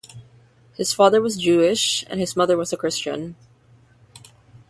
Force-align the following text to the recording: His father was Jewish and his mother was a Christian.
His 0.73 0.91
father 0.95 1.21
was 1.21 1.37
Jewish 1.37 2.03
and 2.09 2.19
his 2.19 2.35
mother 2.35 2.57
was 2.57 2.73
a 2.73 2.77
Christian. 2.77 3.35